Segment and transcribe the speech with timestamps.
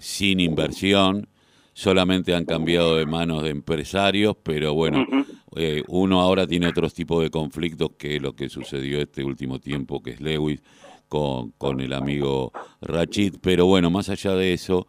[0.00, 1.28] sin inversión,
[1.72, 5.06] solamente han cambiado de manos de empresarios, pero bueno,
[5.56, 10.02] eh, uno ahora tiene otros tipos de conflictos que lo que sucedió este último tiempo,
[10.02, 10.62] que es Lewis
[11.08, 14.86] con, con el amigo Rachid, pero bueno, más allá de eso,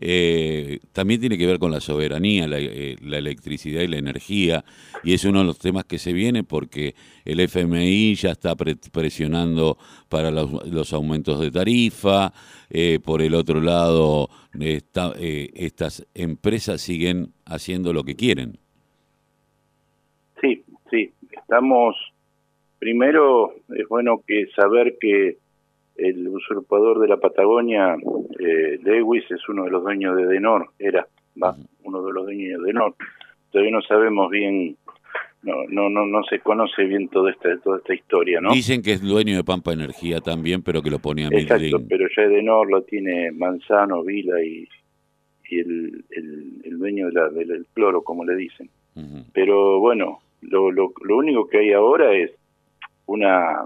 [0.00, 4.64] eh, también tiene que ver con la soberanía, eh, la, electricidad y la energía,
[5.02, 6.94] y es uno de los temas que se viene porque
[7.24, 9.76] el FMI ya está presionando
[10.08, 12.32] para los, aumentos de tarifa,
[12.70, 18.58] eh, por el otro lado, estas empresas siguen haciendo lo que quieren.
[20.40, 21.96] Sí, sí, estamos,
[22.78, 25.38] primero es bueno que saber que
[25.98, 27.96] el usurpador de la Patagonia,
[28.38, 31.06] eh, Lewis, es uno de los dueños de Denor, era
[31.42, 32.94] va, uno de los dueños de Denor.
[33.50, 34.76] Todavía no sabemos bien,
[35.42, 38.52] no, no, no, no se conoce bien toda esta, toda esta historia, ¿no?
[38.52, 42.06] Dicen que es dueño de Pampa Energía también, pero que lo ponía en Exacto, pero
[42.16, 44.68] ya Denor lo tiene Manzano, Vila y,
[45.50, 48.70] y el, el, dueño de la, del cloro, como le dicen.
[49.32, 52.32] Pero bueno, lo, lo, lo único que hay ahora es
[53.06, 53.62] una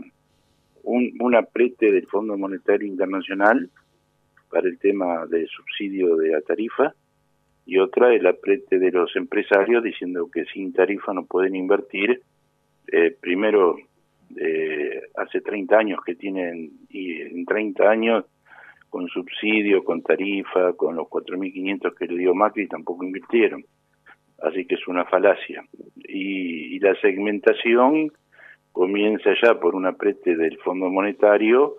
[0.82, 3.70] un, un aprete del Fondo Monetario Internacional
[4.50, 6.94] para el tema del subsidio de la tarifa
[7.64, 12.20] y otra el aprete de los empresarios diciendo que sin tarifa no pueden invertir.
[12.90, 13.76] Eh, primero,
[14.36, 18.24] eh, hace 30 años que tienen, y en 30 años
[18.90, 23.64] con subsidio, con tarifa, con los 4.500 que le dio Macri, tampoco invirtieron.
[24.42, 25.64] Así que es una falacia.
[25.96, 28.12] Y, y la segmentación
[28.72, 31.74] comienza ya por un aprete del Fondo Monetario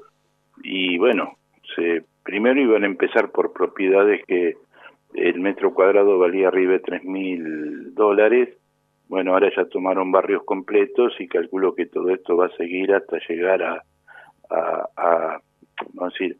[0.63, 1.37] y bueno,
[1.75, 4.55] se, primero iban a empezar por propiedades que
[5.13, 8.57] el metro cuadrado valía arriba de tres mil dólares,
[9.07, 13.19] bueno, ahora ya tomaron barrios completos y calculo que todo esto va a seguir hasta
[13.27, 13.83] llegar a,
[14.49, 15.41] a, a
[15.93, 16.37] vamos a decir,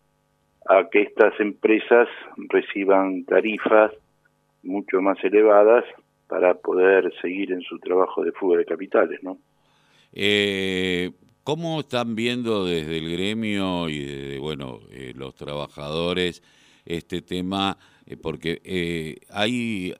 [0.68, 2.08] a que estas empresas
[2.50, 3.92] reciban tarifas
[4.64, 5.84] mucho más elevadas
[6.28, 9.38] para poder seguir en su trabajo de fuga de capitales, ¿no?
[10.13, 11.12] Eh,
[11.44, 16.41] ¿Cómo están viendo desde el gremio y de, bueno, eh, los trabajadores
[16.85, 17.78] este tema?
[18.06, 19.94] Eh, porque eh, hay,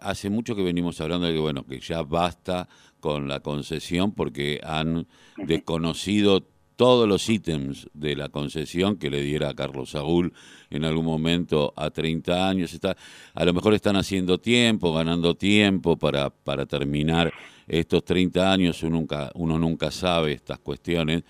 [0.00, 2.68] hace mucho que venimos hablando de que bueno que ya basta
[3.00, 5.06] con la concesión porque han
[5.36, 6.46] desconocido
[6.76, 10.32] todos los ítems de la concesión que le diera a Carlos Saúl
[10.70, 12.72] en algún momento a 30 años.
[12.72, 12.96] Está,
[13.34, 17.32] a lo mejor están haciendo tiempo, ganando tiempo para, para terminar
[17.68, 21.22] estos 30 años, uno nunca, sabe estas cuestiones.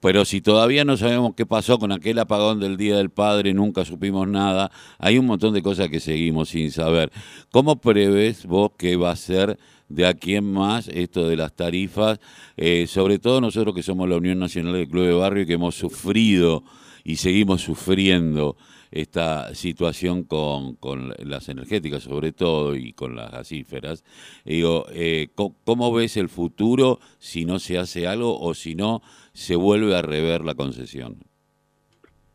[0.00, 3.84] Pero si todavía no sabemos qué pasó con aquel apagón del Día del Padre, nunca
[3.84, 7.10] supimos nada, hay un montón de cosas que seguimos sin saber.
[7.50, 9.58] ¿Cómo prevés vos que va a ser
[9.88, 12.20] de aquí en más esto de las tarifas?
[12.56, 15.54] Eh, sobre todo nosotros que somos la Unión Nacional del Club de Barrio y que
[15.54, 16.62] hemos sufrido
[17.06, 18.56] y seguimos sufriendo
[18.90, 24.02] esta situación con, con las energéticas sobre todo y con las gasíferas.
[24.44, 29.02] Digo, eh, ¿cómo, ves el futuro si no se hace algo o si no
[29.32, 31.18] se vuelve a rever la concesión?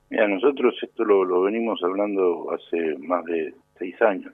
[0.09, 4.33] Mira, nosotros esto lo, venimos hablando hace más de seis años.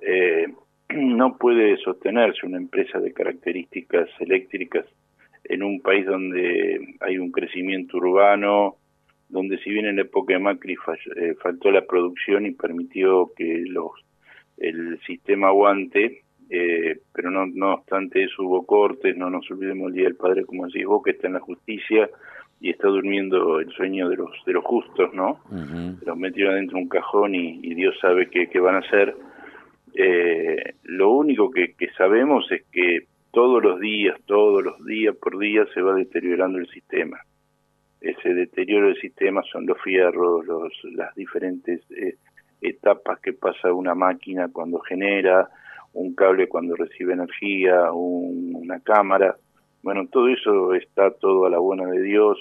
[0.00, 0.46] Eh,
[0.94, 4.86] no puede sostenerse una empresa de características eléctricas
[5.44, 8.76] en un país donde hay un crecimiento urbano,
[9.30, 10.76] donde si bien en la época de Macri
[11.16, 13.92] eh, faltó la producción y permitió que los
[14.58, 19.94] el sistema aguante, eh, pero no, no obstante eso hubo cortes, no nos olvidemos el
[19.94, 22.10] Día del Padre, como decís vos, que está en la justicia
[22.60, 25.40] y está durmiendo el sueño de los de los justos, ¿no?
[26.04, 29.14] Los metieron dentro de un cajón y, Dios sabe qué, qué van a hacer.
[29.94, 35.38] Eh, lo único que, que sabemos es que todos los días, todos los días por
[35.38, 37.18] día se va deteriorando el sistema
[38.00, 42.16] ese deterioro del sistema son los fierros, los, las diferentes eh,
[42.60, 45.48] etapas que pasa una máquina cuando genera,
[45.92, 49.36] un cable cuando recibe energía, una cámara.
[49.82, 52.38] Bueno, todo eso está todo a la buena de Dios.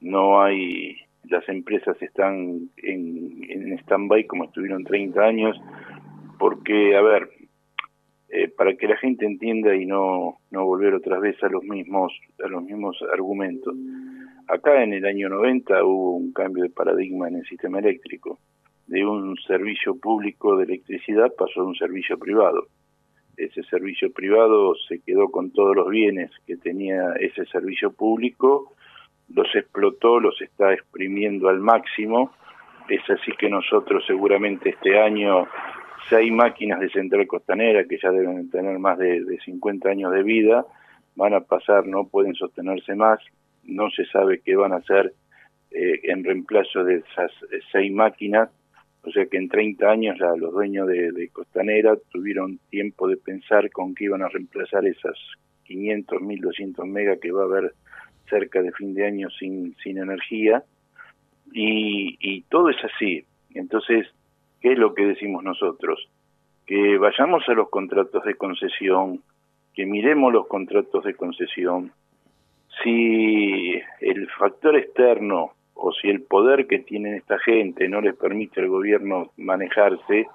[0.00, 5.56] No hay, las empresas están en, en stand-by como estuvieron 30 años,
[6.38, 7.30] porque, a ver,
[8.28, 12.12] eh, para que la gente entienda y no, no volver otra vez a los mismos,
[12.44, 13.74] a los mismos argumentos
[14.48, 18.38] Acá en el año 90 hubo un cambio de paradigma en el sistema eléctrico.
[18.86, 22.66] De un servicio público de electricidad pasó a un servicio privado.
[23.36, 28.74] Ese servicio privado se quedó con todos los bienes que tenía ese servicio público,
[29.34, 32.32] los explotó, los está exprimiendo al máximo.
[32.88, 35.46] Es así que nosotros seguramente este año,
[36.10, 40.22] hay máquinas de central costanera que ya deben tener más de, de 50 años de
[40.22, 40.66] vida,
[41.14, 43.20] van a pasar, no pueden sostenerse más,
[43.64, 45.12] no se sabe qué van a hacer
[45.70, 47.30] eh, en reemplazo de esas
[47.70, 48.50] seis máquinas
[49.04, 53.70] O sea que en 30 años ya los dueños de, Costanera tuvieron tiempo de pensar
[53.70, 55.16] con qué iban a reemplazar esas
[55.64, 57.72] 500, 1200 megas que va a haber
[58.28, 60.62] cerca de fin de año sin, sin energía.
[61.52, 63.24] Y, y todo es así.
[63.54, 64.06] Entonces,
[64.60, 66.08] ¿qué es lo que decimos nosotros?
[66.66, 69.22] Que vayamos a los contratos de concesión,
[69.74, 71.92] que miremos los contratos de concesión.
[72.82, 78.60] Si el factor externo o si el poder que tiene esta gente no les permite
[78.60, 80.26] al gobierno manejarse,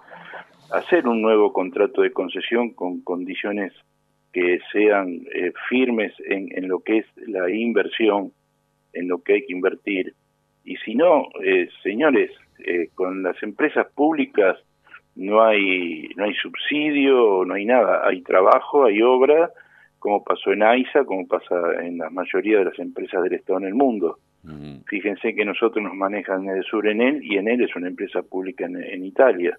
[0.72, 3.74] hacer un nuevo contrato de concesión con condiciones
[4.34, 8.32] que sean eh, firmes en, en, lo que es la inversión,
[8.94, 10.14] en lo que hay que invertir.
[10.64, 14.58] Y si no, eh, señores, eh, con las empresas públicas
[15.16, 19.50] no hay no hay subsidio, no hay nada, hay trabajo, hay obra,
[20.00, 23.66] como pasó en AISA, como pasa en la mayoría de las empresas del Estado en
[23.66, 24.20] el mundo.
[24.88, 28.22] Fíjense que nosotros nos manejan el sur en él y en él es una empresa
[28.22, 29.58] pública en, Italia.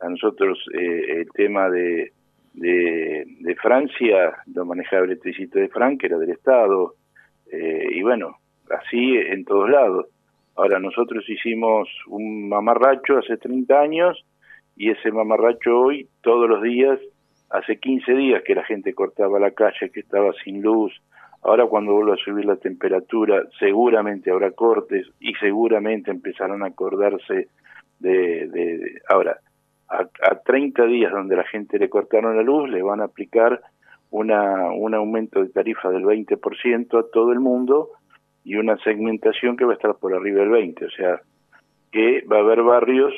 [0.00, 2.12] A nosotros eh, el tema de,
[2.52, 6.94] de, Francia lo manejaba Electricité de Frank, que era del Estado,
[7.50, 8.36] eh, y bueno,
[8.70, 10.06] así en todos lados.
[10.56, 14.24] Ahora nosotros hicimos un mamarracho hace 30 años
[14.76, 17.00] y ese mamarracho hoy, todos los días,
[17.50, 20.92] hace 15 días que la gente cortaba la calle, que estaba sin luz.
[21.42, 27.48] Ahora cuando vuelva a subir la temperatura, seguramente habrá cortes y seguramente empezarán a acordarse
[27.98, 28.48] de...
[28.48, 29.38] de, ahora,
[29.88, 33.60] a, a 30 días donde la gente le cortaron la luz, le van a aplicar
[34.10, 37.90] una, un aumento de tarifa del 20% a todo el mundo
[38.44, 40.86] y una segmentación que va a estar por arriba del 20%.
[40.86, 41.20] O sea,
[41.90, 43.12] que va a haber barrios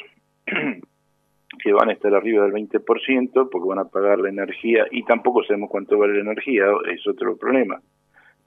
[1.63, 5.45] que van a estar arriba del 20% porque van a pagar la energía y tampoco
[5.45, 7.81] sabemos cuánto vale la energía, es otro problema.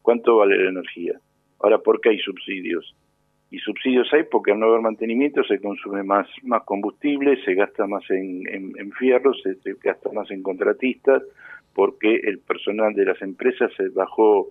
[0.01, 1.19] ¿Cuánto vale la energía?
[1.59, 2.95] Ahora, ¿por qué hay subsidios?
[3.51, 7.87] Y subsidios hay porque al no haber mantenimiento se consume más, más combustible, se gasta
[7.87, 11.23] más en, en, fierro, se, gasta más en contratistas,
[11.73, 14.47] porque el personal de las empresas se bajó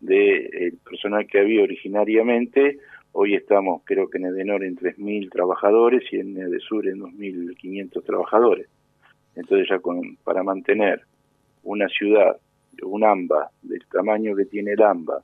[0.00, 2.78] del el personal que había originariamente
[3.14, 8.68] Hoy estamos, creo que en Edenor en 3.000 trabajadores y en Edesur en 2.500 trabajadores.
[9.36, 11.02] Entonces ya con, para mantener
[11.62, 12.38] una ciudad,
[12.82, 15.22] un AMBA, del tamaño que tiene el AMBA,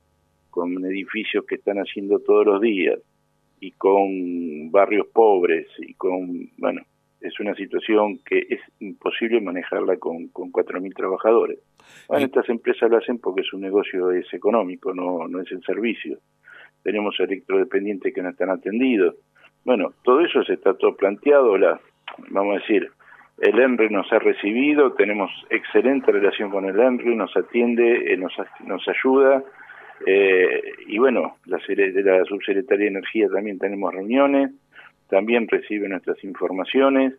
[0.51, 2.99] con edificios que están haciendo todos los días
[3.59, 6.83] y con barrios pobres y con, bueno,
[7.21, 11.57] es una situación que es imposible manejarla con, con 4.000 trabajadores.
[12.07, 16.19] Bueno, estas empresas lo hacen porque su negocio es económico, no, no es el servicio
[16.83, 19.15] tenemos electrodependientes que no están atendidos.
[19.65, 21.79] Bueno, todo eso se está todo planteado, la,
[22.29, 22.89] vamos a decir,
[23.41, 28.33] el ENRE nos ha recibido, tenemos excelente relación con el ENRE, nos atiende, eh, nos,
[28.65, 29.43] nos ayuda,
[30.05, 34.51] eh, y bueno, la, de la Subsecretaría de Energía también tenemos reuniones,
[35.09, 37.13] también recibe nuestras informaciones,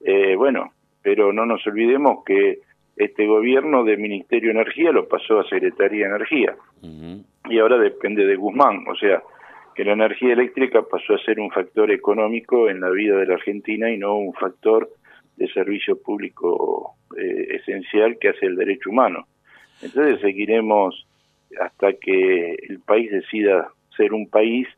[0.00, 0.72] eh, bueno,
[1.02, 2.58] pero no nos olvidemos que
[2.96, 6.56] este gobierno de Ministerio de Energía lo pasó a Secretaría de Energía
[7.48, 9.22] y ahora depende de Guzmán, o sea,
[9.74, 13.34] que la energía eléctrica pasó a ser un factor económico en la vida de la
[13.34, 14.88] Argentina y no un factor
[15.36, 19.26] de servicio público eh, esencial que hace el derecho humano.
[19.82, 21.06] Entonces seguiremos
[21.60, 24.68] hasta que el país decida ser un país,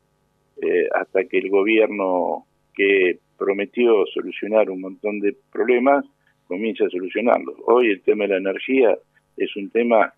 [0.62, 6.04] eh, hasta que el gobierno que prometió solucionar un montón de problemas
[6.48, 7.56] comience a solucionarlos.
[7.66, 8.96] Hoy el tema de la energía
[9.36, 10.12] es un tema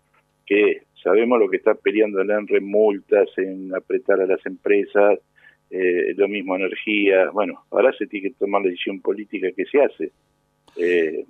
[0.49, 5.19] que sabemos lo que está peleando el ENRE, multas, en apretar a las empresas,
[5.69, 9.83] eh, lo mismo energía, bueno, ahora se tiene que tomar la decisión política que se
[9.83, 10.11] hace.
[10.75, 11.23] Eh,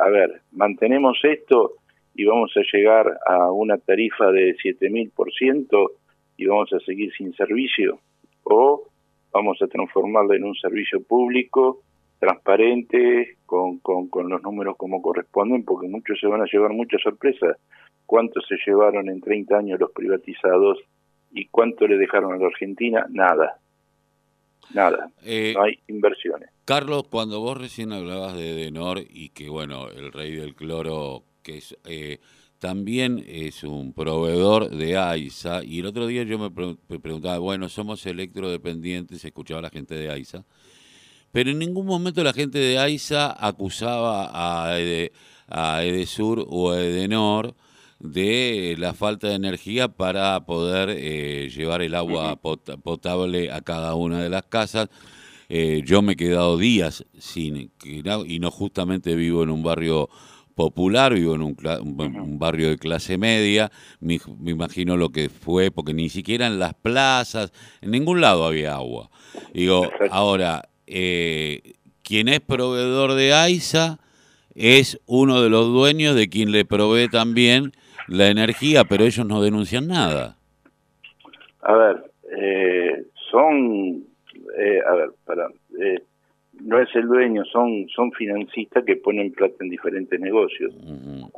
[0.00, 1.74] a ver, mantenemos esto
[2.14, 5.90] y vamos a llegar a una tarifa de 7000%
[6.38, 7.98] y vamos a seguir sin servicio,
[8.44, 8.88] o
[9.30, 11.82] vamos a transformarla en un servicio público
[12.18, 17.02] transparente, con, con, con los números como corresponden, porque muchos se van a llevar muchas
[17.02, 17.58] sorpresas
[18.06, 20.78] cuánto se llevaron en 30 años los privatizados
[21.32, 23.58] y cuánto le dejaron a la Argentina, nada.
[24.72, 26.48] Nada, eh, no hay inversiones.
[26.64, 31.58] Carlos, cuando vos recién hablabas de Denor y que, bueno, el rey del cloro, que
[31.58, 32.18] es, eh,
[32.58, 36.50] también es un proveedor de AISA, y el otro día yo me,
[36.98, 40.46] preguntaba, bueno, somos electrodependientes, escuchaba a la gente de AISA,
[41.30, 44.76] pero en ningún momento la gente de AISA acusaba a,
[45.48, 47.54] a Edesur o a Edenor
[48.04, 54.22] de la falta de energía para poder eh, llevar el agua potable a cada una
[54.22, 54.90] de las casas.
[55.48, 60.10] Eh, yo me he quedado días sin, y no justamente vivo en un barrio
[60.54, 66.10] popular, vivo en un, barrio de clase media, me, imagino lo que fue, porque ni
[66.10, 69.10] siquiera en las plazas, en ningún lado había agua.
[69.54, 73.98] Digo, ahora, eh, quien es proveedor de AISA
[74.54, 77.72] es uno de los dueños de quien le provee también
[78.08, 80.36] la energía, pero ellos no denuncian nada.
[81.62, 82.04] A ver,
[82.36, 84.04] eh, son,
[84.58, 85.48] eh, a ver, para,
[85.80, 86.02] eh,
[86.60, 90.74] no es el dueño, son son financistas que ponen plata en diferentes negocios.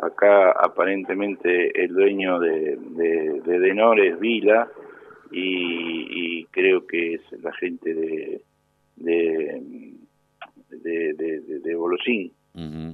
[0.03, 4.69] Acá aparentemente el dueño de, de, Denor es Vila
[5.33, 8.41] y, creo que es la gente de
[8.97, 9.63] de
[10.71, 12.33] de, de, de Bolosín.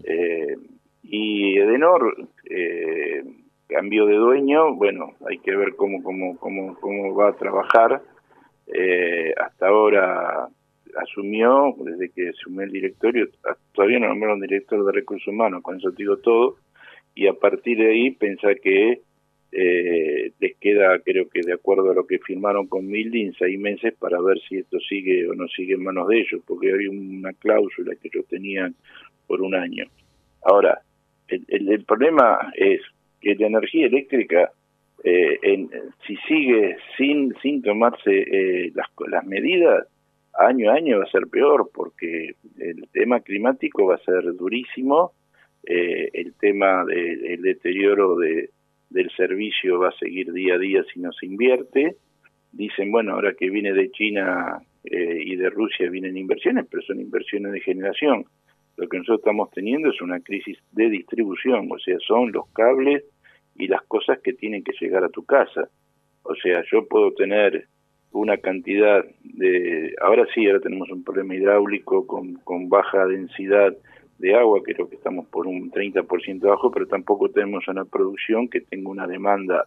[0.04, 0.56] Eh,
[1.04, 3.22] y Edenor eh,
[3.72, 8.02] cambió de dueño, bueno, hay que ver cómo cómo cómo cómo va a trabajar.
[8.66, 10.48] Eh, hasta ahora
[10.96, 13.28] asumió, desde que asumió el directorio,
[13.72, 16.56] todavía no nombraron director de recursos humanos, con eso digo todo,
[17.14, 19.00] y a partir de ahí pensar que
[19.52, 23.94] eh, les queda, creo que de acuerdo a lo que firmaron con Mildin, seis meses
[23.98, 27.32] para ver si esto sigue o no sigue en manos de ellos, porque hay una
[27.34, 28.74] cláusula que ellos tenían
[29.26, 29.86] por un año.
[30.42, 30.80] Ahora,
[31.28, 32.80] el, problema es
[33.22, 34.50] que la energía eléctrica,
[35.04, 35.70] eh, en,
[36.06, 39.86] si sigue sin, sin tomarse eh, las, las medidas,
[40.38, 45.12] año a año va a ser peor porque el tema climático va a ser durísimo,
[45.64, 48.50] eh, el tema del deterioro de,
[48.90, 51.96] del servicio va a seguir día a día si no se invierte.
[52.52, 57.00] Dicen, bueno, ahora que viene de China eh, y de Rusia vienen inversiones, pero son
[57.00, 58.24] inversiones de generación.
[58.76, 63.04] Lo que nosotros estamos teniendo es una crisis de distribución, o sea, son los cables
[63.56, 65.68] y las cosas que tienen que llegar a tu casa.
[66.22, 67.66] O sea, yo puedo tener
[68.12, 69.94] una cantidad de...
[70.00, 73.76] Ahora sí, ahora tenemos un problema hidráulico con, con baja densidad
[74.18, 78.60] de agua, creo que estamos por un 30% bajo, pero tampoco tenemos una producción que
[78.60, 79.66] tenga una demanda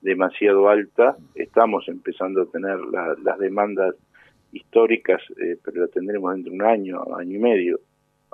[0.00, 1.16] demasiado alta.
[1.34, 2.78] Estamos empezando a tener
[3.22, 3.94] las demandas
[4.52, 7.80] históricas, eh, pero la tendremos dentro de un año, año y medio.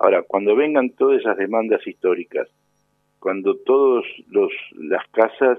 [0.01, 2.49] Ahora, cuando vengan todas esas demandas históricas,
[3.19, 5.59] cuando todos los las casas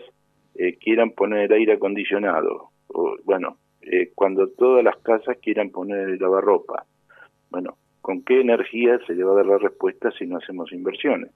[0.55, 6.19] eh, quieran poner aire acondicionado, o, bueno, eh, cuando todas las casas quieran poner el
[6.19, 6.85] lavarropa.
[7.51, 11.29] Bueno, ¿con qué energía se le va a dar la respuesta si no hacemos inversiones?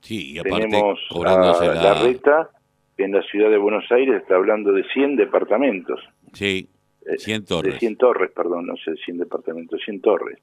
[0.00, 2.02] Sí, y aparte, Tenemos a la...
[2.02, 2.48] reta,
[2.96, 6.00] que en la ciudad de Buenos Aires está hablando de 100 departamentos.
[6.32, 6.70] Sí,
[7.18, 7.74] 100 eh, torres.
[7.74, 10.38] De 100 torres, perdón, no sé, 100 departamentos, 100 torres.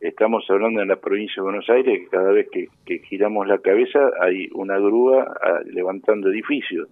[0.00, 4.10] Estamos hablando en la provincia de Buenos Aires que cada vez que, giramos la cabeza
[4.20, 6.88] hay una grúa ah, levantando edificios.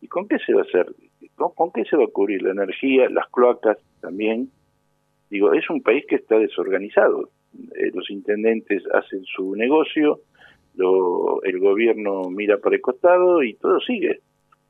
[0.00, 0.86] ¿Y con qué se va a hacer?
[1.34, 4.50] ¿Con, qué se va a cubrir la energía, las cloacas también?
[5.30, 7.30] Digo, es un país que está desorganizado.
[7.74, 10.20] Eh, los intendentes hacen su negocio,
[10.76, 14.20] lo, el gobierno mira por el costado y todo sigue.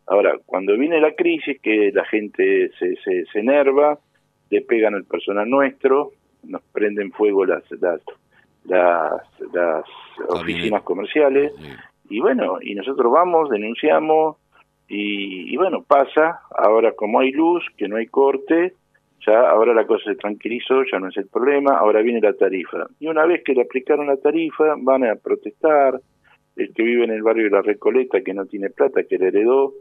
[0.07, 3.99] Ahora, cuando viene la crisis, que la gente se, se, se enerva,
[4.51, 6.13] le pegan al personal nuestro,
[6.47, 8.01] nos prenden fuego las las
[8.65, 9.23] las,
[9.53, 9.85] las
[10.29, 11.53] oficinas comerciales.
[12.09, 14.37] Y bueno, y nosotros vamos, denunciamos,
[14.89, 18.75] y, bueno, pasa, ahora como hay luz, que no hay corte,
[19.27, 22.87] ya ahora la cosa se tranquilizó, ya no es el problema, ahora viene la tarifa.
[23.01, 25.99] Y una vez que le aplicaron la tarifa, van a protestar,
[26.57, 29.29] el que vive en el barrio de la Recoleta, que no tiene plata, que le
[29.29, 29.73] heredó,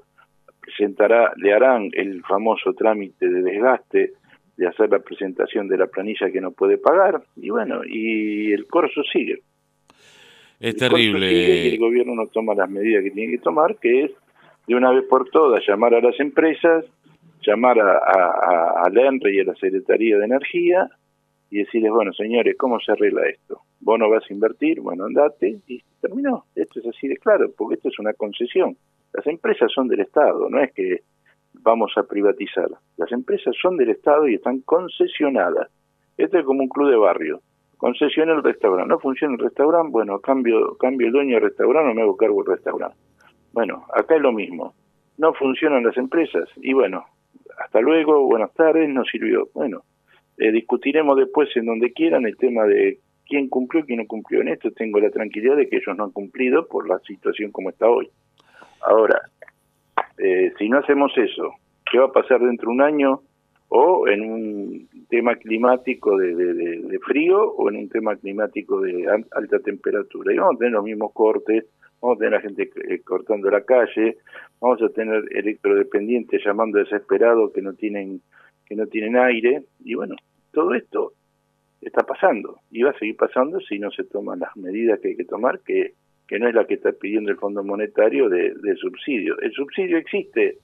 [0.61, 4.13] presentará, le harán el famoso trámite de desgaste
[4.57, 8.67] de hacer la presentación de la planilla que no puede pagar, y bueno, y el
[8.67, 9.41] corso sigue.
[10.59, 11.31] Es terrible.
[11.31, 14.11] y el gobierno no toma las medidas que tiene que tomar, que es
[14.67, 16.85] de una vez por todas llamar a las empresas,
[17.45, 20.89] llamar a, a, a y a la Secretaría de Energía
[21.49, 23.61] y decirles, bueno, señores, ¿cómo se arregla esto?
[23.81, 26.45] Vos no vas a invertir, bueno, andate y terminó.
[26.55, 28.77] Esto es así de claro, porque esto es una concesión.
[29.13, 31.01] Las empresas son del Estado, no es que
[31.61, 32.69] vamos a privatizar.
[32.97, 35.69] Las empresas son del Estado y están concesionadas.
[36.17, 37.41] Esto es como un club de barrio.
[37.77, 38.89] Concesiona el restaurante.
[38.89, 42.43] No funciona el restaurante, bueno, cambio, cambio el dueño del restaurante o me hago cargo
[42.43, 42.97] del restaurante.
[43.51, 44.73] Bueno, acá es lo mismo.
[45.17, 47.05] No funcionan las empresas y bueno,
[47.57, 49.49] hasta luego, buenas tardes, no sirvió.
[49.53, 49.83] Bueno,
[50.37, 54.41] eh, discutiremos después en donde quieran el tema de quién cumplió quién no cumplió.
[54.41, 57.69] En esto tengo la tranquilidad de que ellos no han cumplido por la situación como
[57.69, 58.09] está hoy.
[58.85, 59.21] Ahora,
[60.17, 61.53] eh, si no hacemos eso,
[61.91, 63.21] ¿qué va a pasar dentro de un año?
[63.75, 69.59] O en un tema climático de, de frío o en un tema climático de alta
[69.59, 70.31] temperatura.
[70.31, 71.65] Y vamos a tener los mismos cortes,
[72.03, 74.17] vamos a tener a gente eh, cortando la calle,
[74.59, 78.21] vamos a tener electrodependientes llamando desesperados que no tienen
[78.65, 80.15] que no tienen aire y bueno,
[80.51, 81.13] todo esto
[81.81, 85.15] está pasando y va a seguir pasando si no se toman las medidas que hay
[85.15, 85.93] que tomar que
[86.27, 89.39] que no es la que está pidiendo el Fondo Monetario de, de subsidio.
[89.39, 90.57] El subsidio existe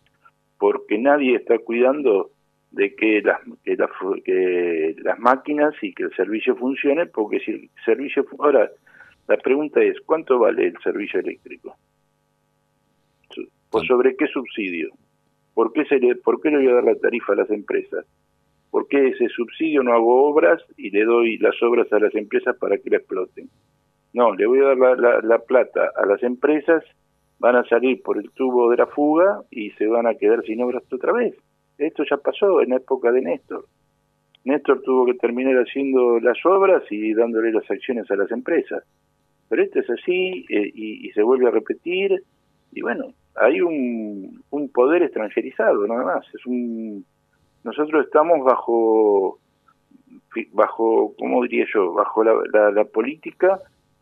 [0.58, 2.32] porque nadie está cuidando
[2.72, 3.78] de que las, que,
[4.24, 8.26] que las máquinas y que el servicio funcione, porque si el servicio...
[8.40, 8.70] Ahora,
[9.28, 11.76] la pregunta es, ¿cuánto vale el servicio eléctrico?
[13.70, 14.90] ¿Por sobre qué subsidio?
[15.54, 18.06] ¿Por qué, se le, ¿Por qué le voy a dar la tarifa a las empresas?
[18.72, 22.56] ¿Por qué ese subsidio no hago obras y le doy las obras a las empresas
[22.58, 23.50] para que la exploten?
[24.14, 26.84] No, le voy a dar la, la, plata a las empresas,
[27.40, 30.62] van a salir por el tubo de la fuga y se van a quedar sin
[30.62, 31.36] obras otra vez.
[31.78, 33.66] Esto ya pasó en la época de Néstor.
[34.44, 38.84] Néstor tuvo que terminar haciendo las obras y dándole las acciones a las empresas.
[39.48, 42.24] Pero esto es así eh, y, y, se vuelve a repetir.
[42.72, 46.26] Y bueno, hay un, un poder extranjerizado, nada más.
[46.34, 47.06] Es un
[47.64, 49.40] nosotros estamos bajo,
[50.54, 51.94] bajo ¿cómo diría yo?
[51.94, 53.60] Bajo la, la, política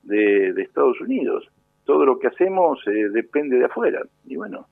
[0.08, 1.48] de, de, Estados Unidos.
[1.86, 4.02] Todo lo que hacemos eh, depende de afuera.
[4.26, 4.68] Y bueno,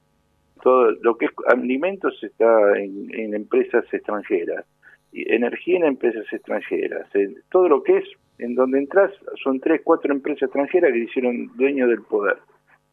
[0.61, 4.65] todo lo que es alimentos está en, empresas extranjeras,
[5.11, 7.07] y energía en empresas extranjeras.
[7.51, 8.05] todo lo que es,
[8.39, 9.11] en donde entras,
[9.43, 12.37] son tres, cuatro empresas extranjeras que hicieron dueño del poder.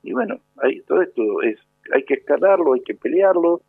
[0.03, 1.59] Y bueno, hay, todo esto es,
[1.93, 3.63] hay que escalarlo, hay que pelearlo,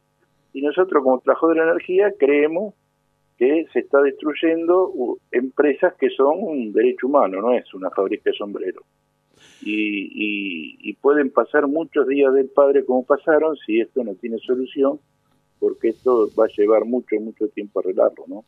[0.51, 2.75] y nosotros como trabajo de la energía creemos
[3.43, 4.93] que se está destruyendo
[5.31, 8.83] empresas que son un derecho humano, no es una fábrica de sombreros.
[9.61, 14.99] Y, y, pueden pasar muchos días del padre como pasaron si esto no tiene solución,
[15.59, 18.45] porque esto va a llevar mucho, mucho tiempo arreglarlo, ¿no?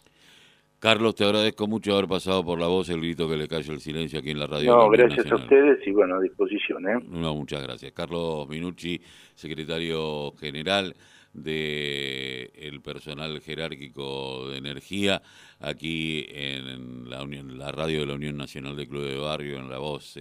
[0.80, 3.80] Carlos, te agradezco mucho haber pasado por la voz el grito que le cayó el
[3.80, 4.76] silencio aquí en la radio.
[4.76, 6.88] No, gracias a ustedes y bueno, a disposición.
[6.88, 7.00] ¿eh?
[7.10, 7.92] No, muchas gracias.
[7.92, 9.02] Carlos Minucci,
[9.34, 10.96] secretario general
[11.36, 15.22] de el personal jerárquico de energía
[15.60, 20.16] aquí en la, radio de la Unión Nacional de Club de Barrio en la voz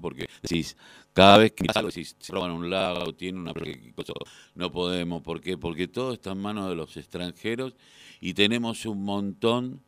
[0.00, 0.76] porque decís
[1.12, 3.52] cada vez que decís, se roban un lago tiene una
[4.54, 5.58] no podemos ¿por qué?
[5.58, 7.74] porque todo está en manos de los extranjeros
[8.20, 9.82] y tenemos un montón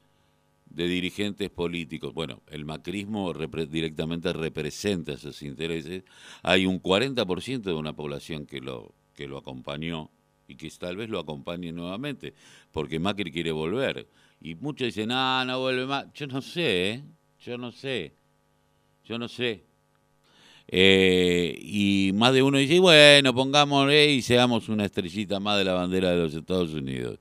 [0.69, 2.13] de dirigentes políticos.
[2.13, 6.03] Bueno, el macrismo directamente representa esos intereses.
[6.43, 10.11] Hay un 40% de una población que lo que lo acompañó
[10.49, 12.35] y que tal vez lo acompañe nuevamente,
[12.73, 14.07] porque Macri quiere volver.
[14.41, 16.07] Y muchos dicen, ah, no vuelve más.
[16.15, 17.03] Yo no sé, ¿eh?
[17.41, 18.15] yo no sé,
[19.05, 19.65] yo no sé.
[20.69, 25.75] Eh, y más de uno dice, bueno, pongámosle y seamos una estrellita más de la
[25.75, 27.19] bandera de los Estados Unidos.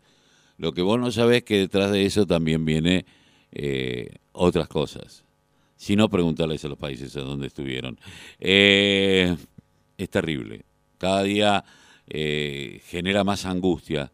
[0.58, 3.06] Lo que vos no sabés es que detrás de eso también viene
[3.52, 5.24] eh, otras cosas.
[5.76, 8.00] Si no, preguntarles a los países a donde estuvieron.
[8.40, 9.38] es
[10.10, 10.64] terrible.
[10.98, 11.66] Cada día
[12.08, 14.12] eh, genera más angustia.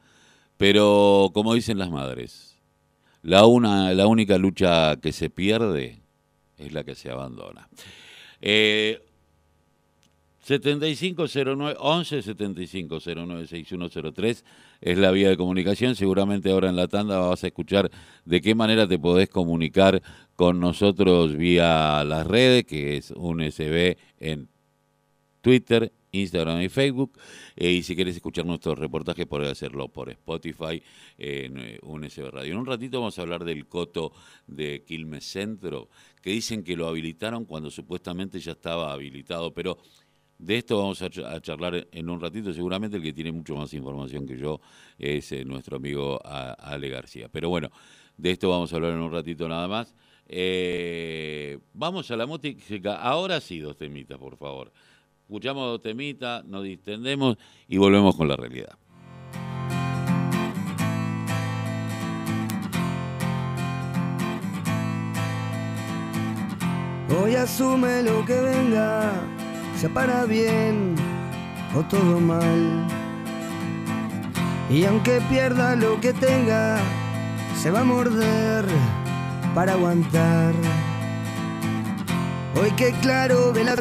[0.58, 2.58] Pero como dicen las madres,
[3.24, 6.02] la, una, la única lucha que se pierde
[6.58, 7.68] es la que se abandona.
[8.42, 9.02] Eh,
[10.44, 14.46] 7509 11 7509 6103
[14.82, 15.96] es la vía de comunicación.
[15.96, 17.92] Seguramente ahora en la tanda vas a escuchar
[18.26, 20.02] de qué manera te podés comunicar
[20.36, 24.50] con nosotros vía las redes, que es un SB en
[25.42, 27.18] Twitter, Instagram y Facebook.
[27.56, 30.82] Eh, y si quieres escuchar nuestros reportajes, podés hacerlo por Spotify
[31.18, 31.80] en eh,
[32.32, 32.54] Radio.
[32.54, 34.12] En un ratito vamos a hablar del coto
[34.48, 35.90] de Quilmes Centro,
[36.22, 39.78] que dicen que lo habilitaron cuando supuestamente ya estaba habilitado, pero
[40.38, 41.10] de esto vamos a,
[41.42, 42.52] charlar en un ratito.
[42.54, 44.60] Seguramente el que tiene mucho más información que yo
[44.98, 47.30] es eh, nuestro amigo Ale García.
[47.30, 47.70] Pero bueno,
[48.18, 49.96] de esto vamos a hablar en un ratito nada más.
[51.74, 52.96] vamos a la música.
[52.96, 54.72] Ahora sí, dos temitas, por favor
[55.32, 58.78] escuchamos dos temitas, nos distendemos y volvemos con la realidad.
[67.18, 69.14] Hoy asume lo que venga,
[69.78, 70.96] sea para bien
[71.78, 72.86] o todo mal.
[74.70, 76.78] Y aunque pierda lo que tenga,
[77.56, 78.66] se va a morder
[79.56, 80.54] para aguantar.
[82.62, 83.78] Hoy que claro ve la